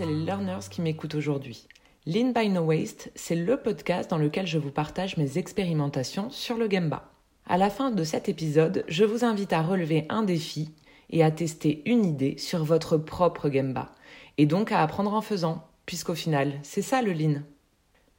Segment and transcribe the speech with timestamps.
[0.00, 1.66] et les learners qui m'écoutent aujourd'hui.
[2.06, 6.56] Lean by No Waste, c'est le podcast dans lequel je vous partage mes expérimentations sur
[6.56, 7.10] le Gemba.
[7.46, 10.70] À la fin de cet épisode, je vous invite à relever un défi
[11.10, 13.92] et à tester une idée sur votre propre Gemba,
[14.38, 17.42] et donc à apprendre en faisant, puisqu'au final, c'est ça le Lean.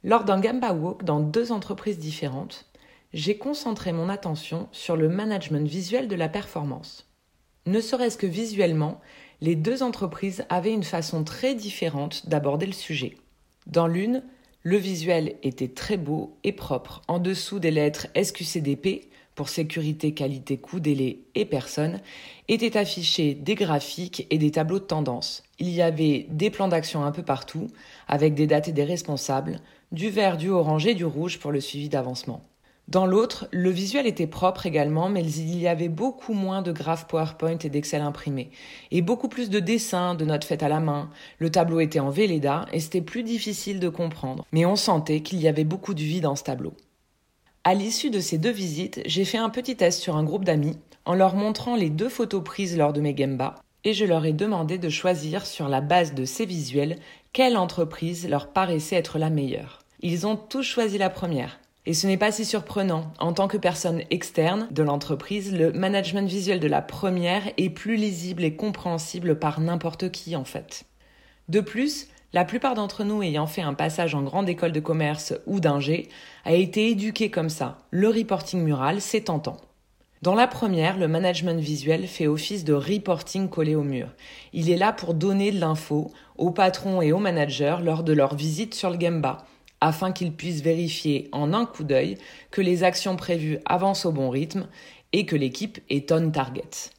[0.02, 2.66] Lors d'un Gemba Walk dans deux entreprises différentes,
[3.12, 7.08] j'ai concentré mon attention sur le management visuel de la performance.
[7.66, 9.00] Ne serait-ce que visuellement,
[9.40, 13.16] les deux entreprises avaient une façon très différente d'aborder le sujet.
[13.66, 14.22] Dans l'une,
[14.62, 17.02] le visuel était très beau et propre.
[17.06, 22.00] En dessous des lettres SQCDP, pour sécurité, qualité, coût, délai et personne,
[22.48, 25.44] étaient affichés des graphiques et des tableaux de tendance.
[25.60, 27.68] Il y avait des plans d'action un peu partout,
[28.08, 29.60] avec des dates et des responsables,
[29.92, 32.42] du vert, du orange et du rouge pour le suivi d'avancement.
[32.88, 37.06] Dans l'autre, le visuel était propre également, mais il y avait beaucoup moins de graphes
[37.06, 38.50] PowerPoint et d'Excel imprimés,
[38.90, 41.10] et beaucoup plus de dessins, de notes faites à la main.
[41.38, 45.38] Le tableau était en Velleda et c'était plus difficile de comprendre, mais on sentait qu'il
[45.38, 46.72] y avait beaucoup de vie dans ce tableau.
[47.62, 50.78] À l'issue de ces deux visites, j'ai fait un petit test sur un groupe d'amis
[51.04, 54.32] en leur montrant les deux photos prises lors de mes Gemba, et je leur ai
[54.32, 56.96] demandé de choisir sur la base de ces visuels
[57.34, 59.80] quelle entreprise leur paraissait être la meilleure.
[60.00, 61.60] Ils ont tous choisi la première.
[61.88, 63.14] Et ce n'est pas si surprenant.
[63.18, 67.96] En tant que personne externe de l'entreprise, le management visuel de la première est plus
[67.96, 70.84] lisible et compréhensible par n'importe qui en fait.
[71.48, 75.32] De plus, la plupart d'entre nous ayant fait un passage en grande école de commerce
[75.46, 76.10] ou d'ingé
[76.44, 77.78] a été éduqué comme ça.
[77.90, 79.56] Le reporting mural, c'est tentant.
[80.20, 84.08] Dans la première, le management visuel fait office de reporting collé au mur.
[84.52, 88.34] Il est là pour donner de l'info aux patrons et aux managers lors de leur
[88.34, 89.46] visite sur le Gemba,
[89.80, 92.18] afin qu'ils puissent vérifier en un coup d'œil
[92.50, 94.68] que les actions prévues avancent au bon rythme
[95.12, 96.90] et que l'équipe est on target.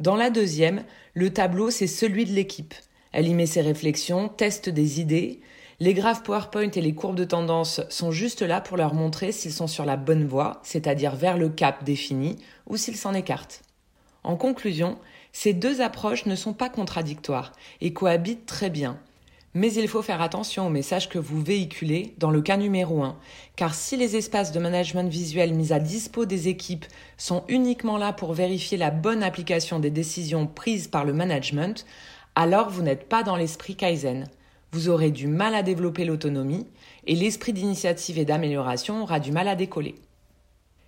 [0.00, 2.74] Dans la deuxième, le tableau c'est celui de l'équipe.
[3.12, 5.40] Elle y met ses réflexions, teste des idées.
[5.80, 9.52] Les graphes PowerPoint et les courbes de tendance sont juste là pour leur montrer s'ils
[9.52, 13.62] sont sur la bonne voie, c'est-à-dire vers le cap défini, ou s'ils s'en écartent.
[14.24, 14.98] En conclusion,
[15.32, 18.98] ces deux approches ne sont pas contradictoires et cohabitent très bien.
[19.54, 23.18] Mais il faut faire attention aux messages que vous véhiculez dans le cas numéro 1,
[23.54, 26.86] car si les espaces de management visuel mis à dispo des équipes
[27.18, 31.84] sont uniquement là pour vérifier la bonne application des décisions prises par le management,
[32.34, 34.26] alors vous n'êtes pas dans l'esprit Kaizen.
[34.72, 36.66] Vous aurez du mal à développer l'autonomie
[37.06, 39.96] et l'esprit d'initiative et d'amélioration aura du mal à décoller.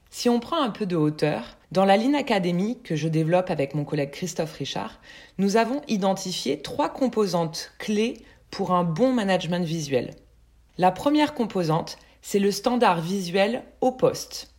[0.09, 3.75] Si on prend un peu de hauteur, dans la ligne Academy que je développe avec
[3.75, 5.01] mon collègue Christophe Richard,
[5.37, 8.23] nous avons identifié trois composantes clés
[8.55, 10.15] pour un bon management visuel.
[10.79, 14.55] La première composante, c'est le standard visuel au poste.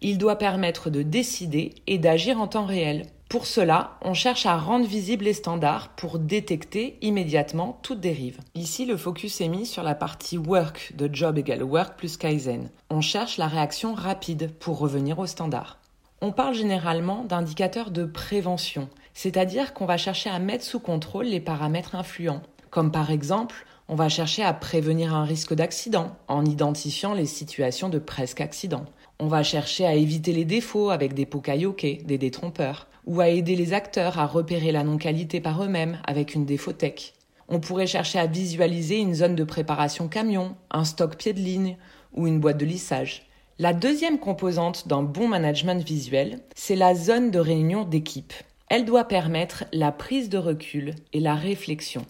[0.00, 3.06] Il doit permettre de décider et d'agir en temps réel.
[3.28, 8.38] Pour cela, on cherche à rendre visibles les standards pour détecter immédiatement toute dérive.
[8.54, 12.70] Ici, le focus est mis sur la partie work de job égale work plus Kaizen.
[12.88, 15.80] On cherche la réaction rapide pour revenir au standard.
[16.22, 21.40] On parle généralement d'indicateurs de prévention, c'est-à-dire qu'on va chercher à mettre sous contrôle les
[21.40, 27.12] paramètres influents comme par exemple on va chercher à prévenir un risque d'accident en identifiant
[27.12, 28.84] les situations de presque accident.
[29.18, 33.56] On va chercher à éviter les défauts avec des pots des détrompeurs, ou à aider
[33.56, 37.14] les acteurs à repérer la non-qualité par eux-mêmes avec une défautech.
[37.48, 41.76] On pourrait chercher à visualiser une zone de préparation camion, un stock pied de ligne
[42.14, 43.26] ou une boîte de lissage.
[43.58, 48.32] La deuxième composante d'un bon management visuel, c'est la zone de réunion d'équipe.
[48.68, 52.06] Elle doit permettre la prise de recul et la réflexion.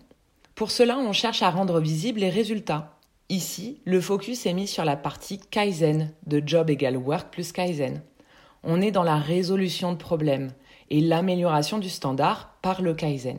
[0.60, 2.98] Pour cela, on cherche à rendre visibles les résultats.
[3.30, 8.02] Ici, le focus est mis sur la partie Kaizen, de job égale work plus Kaizen.
[8.62, 10.50] On est dans la résolution de problèmes
[10.90, 13.38] et l'amélioration du standard par le Kaizen.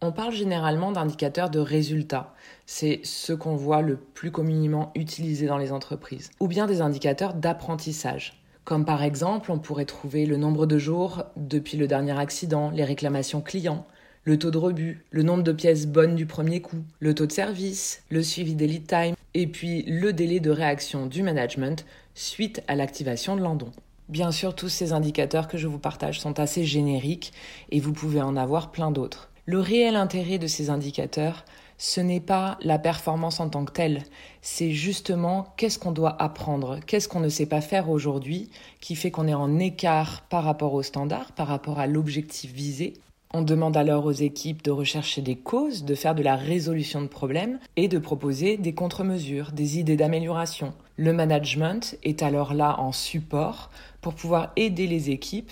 [0.00, 2.32] On parle généralement d'indicateurs de résultats,
[2.66, 7.34] c'est ce qu'on voit le plus communément utilisé dans les entreprises, ou bien des indicateurs
[7.34, 8.44] d'apprentissage.
[8.62, 12.84] Comme par exemple, on pourrait trouver le nombre de jours depuis le dernier accident, les
[12.84, 13.88] réclamations clients,
[14.24, 17.32] le taux de rebut, le nombre de pièces bonnes du premier coup, le taux de
[17.32, 21.84] service, le suivi des lead time et puis le délai de réaction du management
[22.14, 23.70] suite à l'activation de l'endon.
[24.08, 27.32] Bien sûr, tous ces indicateurs que je vous partage sont assez génériques
[27.70, 29.30] et vous pouvez en avoir plein d'autres.
[29.46, 31.44] Le réel intérêt de ces indicateurs,
[31.76, 34.04] ce n'est pas la performance en tant que telle,
[34.40, 38.48] c'est justement qu'est-ce qu'on doit apprendre, qu'est-ce qu'on ne sait pas faire aujourd'hui
[38.80, 42.94] qui fait qu'on est en écart par rapport au standard, par rapport à l'objectif visé,
[43.34, 47.08] on demande alors aux équipes de rechercher des causes, de faire de la résolution de
[47.08, 50.72] problèmes et de proposer des contre-mesures, des idées d'amélioration.
[50.96, 53.70] Le management est alors là en support
[54.00, 55.50] pour pouvoir aider les équipes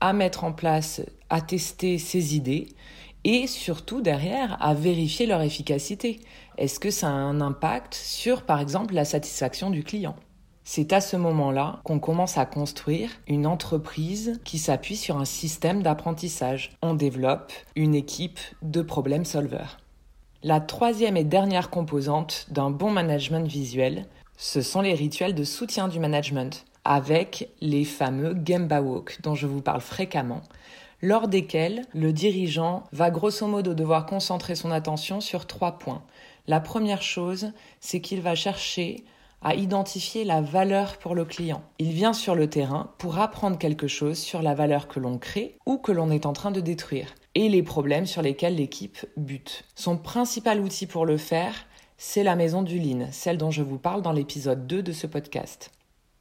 [0.00, 2.68] à mettre en place, à tester ces idées
[3.24, 6.20] et surtout derrière à vérifier leur efficacité.
[6.56, 10.16] Est-ce que ça a un impact sur, par exemple, la satisfaction du client?
[10.70, 15.82] C'est à ce moment-là qu'on commence à construire une entreprise qui s'appuie sur un système
[15.82, 16.76] d'apprentissage.
[16.82, 19.78] On développe une équipe de problème solvers.
[20.42, 24.04] La troisième et dernière composante d'un bon management visuel,
[24.36, 28.82] ce sont les rituels de soutien du management, avec les fameux Gemba
[29.22, 30.42] dont je vous parle fréquemment,
[31.00, 36.02] lors desquels le dirigeant va grosso modo devoir concentrer son attention sur trois points.
[36.46, 39.06] La première chose, c'est qu'il va chercher
[39.42, 41.62] à identifier la valeur pour le client.
[41.78, 45.56] Il vient sur le terrain pour apprendre quelque chose sur la valeur que l'on crée
[45.66, 49.64] ou que l'on est en train de détruire et les problèmes sur lesquels l'équipe bute.
[49.74, 53.78] Son principal outil pour le faire, c'est la maison du Lean, celle dont je vous
[53.78, 55.70] parle dans l'épisode 2 de ce podcast.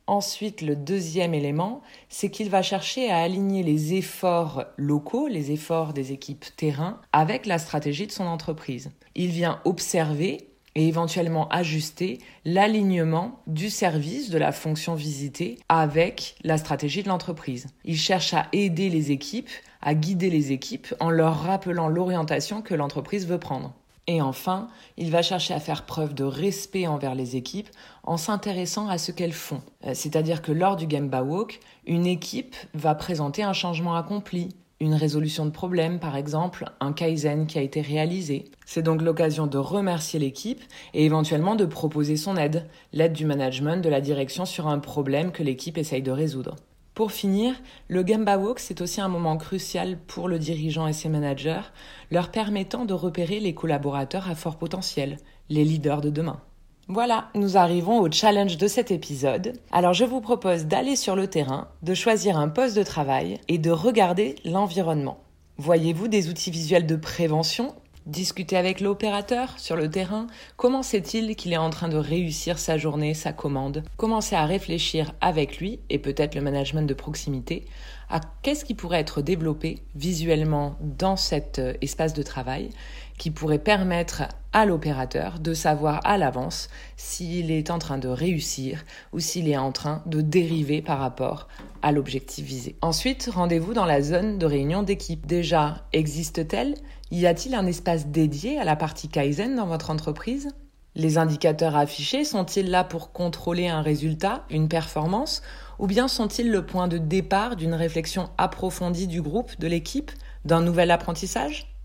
[0.07, 5.91] Ensuite, le deuxième élément, c'est qu'il va chercher à aligner les efforts locaux, les efforts
[5.91, 8.89] des équipes terrain, avec la stratégie de son entreprise.
[9.15, 10.46] Il vient observer
[10.77, 17.65] et éventuellement ajuster l'alignement du service, de la fonction visitée avec la stratégie de l'entreprise.
[17.83, 19.49] Il cherche à aider les équipes,
[19.81, 23.73] à guider les équipes en leur rappelant l'orientation que l'entreprise veut prendre.
[24.05, 27.69] Et enfin, il va chercher à faire preuve de respect envers les équipes
[28.03, 29.63] en s'intéressant à ce qu'elles font.
[29.83, 34.93] Euh, c'est-à-dire que lors du Gemba Walk, une équipe va présenter un changement accompli, une
[34.93, 38.45] résolution de problème, par exemple, un kaizen qui a été réalisé.
[38.65, 40.61] C'est donc l'occasion de remercier l'équipe
[40.93, 45.31] et éventuellement de proposer son aide, l'aide du management, de la direction sur un problème
[45.31, 46.55] que l'équipe essaye de résoudre.
[46.93, 47.53] Pour finir,
[47.89, 51.61] le Gamba Walk, c'est aussi un moment crucial pour le dirigeant et ses managers,
[52.09, 55.17] leur permettant de repérer les collaborateurs à fort potentiel,
[55.49, 56.41] les leaders de demain.
[56.89, 59.59] Voilà, nous arrivons au challenge de cet épisode.
[59.73, 63.57] Alors je vous propose d'aller sur le terrain, de choisir un poste de travail et
[63.57, 65.19] de regarder l'environnement.
[65.57, 67.75] Voyez-vous des outils visuels de prévention?
[68.05, 70.27] Discuter avec l'opérateur sur le terrain.
[70.55, 73.83] Comment sait-il qu'il est en train de réussir sa journée, sa commande?
[73.97, 77.65] Commencer à réfléchir avec lui et peut-être le management de proximité
[78.09, 82.69] à qu'est-ce qui pourrait être développé visuellement dans cet euh, espace de travail
[83.17, 84.23] qui pourrait permettre
[84.53, 88.83] à l'opérateur de savoir à l'avance s'il est en train de réussir
[89.13, 91.47] ou s'il est en train de dériver par rapport
[91.81, 92.75] à l'objectif visé.
[92.81, 95.25] Ensuite, rendez-vous dans la zone de réunion d'équipe.
[95.27, 96.75] Déjà, existe-t-elle?
[97.11, 100.49] Y a-t-il un espace dédié à la partie Kaizen dans votre entreprise?
[100.95, 105.43] Les indicateurs affichés sont-ils là pour contrôler un résultat, une performance,
[105.77, 110.11] ou bien sont-ils le point de départ d'une réflexion approfondie du groupe, de l'équipe,
[110.43, 111.76] d'un nouvel apprentissage?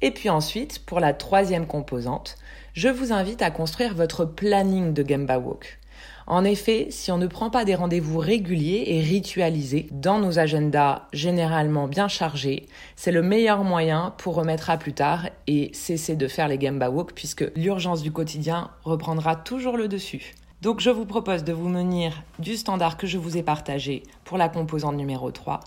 [0.00, 2.36] Et puis ensuite, pour la troisième composante,
[2.74, 5.78] je vous invite à construire votre planning de Gemba Walk.
[6.26, 11.02] En effet, si on ne prend pas des rendez-vous réguliers et ritualisés dans nos agendas
[11.12, 16.28] généralement bien chargés, c'est le meilleur moyen pour remettre à plus tard et cesser de
[16.28, 20.34] faire les Gamba Walk puisque l'urgence du quotidien reprendra toujours le dessus.
[20.62, 24.38] Donc je vous propose de vous munir du standard que je vous ai partagé pour
[24.38, 25.60] la composante numéro 3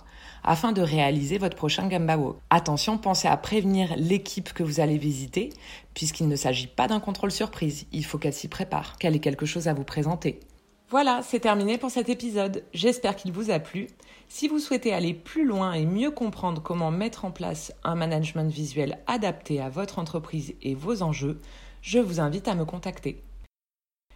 [0.48, 2.16] afin de réaliser votre prochain Gamba.
[2.48, 5.50] Attention, pensez à prévenir l'équipe que vous allez visiter
[5.92, 9.44] puisqu'il ne s'agit pas d'un contrôle surprise, il faut qu'elle s'y prépare, qu'elle ait quelque
[9.44, 10.40] chose à vous présenter.
[10.88, 12.64] Voilà, c'est terminé pour cet épisode.
[12.72, 13.88] J'espère qu'il vous a plu.
[14.30, 18.50] Si vous souhaitez aller plus loin et mieux comprendre comment mettre en place un management
[18.50, 21.40] visuel adapté à votre entreprise et vos enjeux,
[21.82, 23.22] je vous invite à me contacter.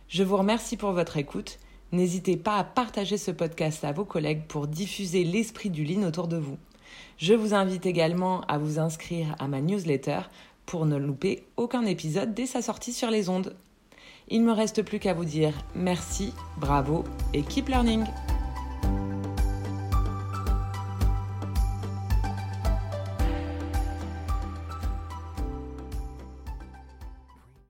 [0.08, 1.58] Je vous remercie pour votre écoute.
[1.92, 6.26] N'hésitez pas à partager ce podcast à vos collègues pour diffuser l'esprit du lean autour
[6.26, 6.56] de vous.
[7.18, 10.20] Je vous invite également à vous inscrire à ma newsletter
[10.64, 13.54] pour ne louper aucun épisode dès sa sortie sur les ondes.
[14.28, 18.04] Il ne me reste plus qu'à vous dire merci, bravo et keep learning.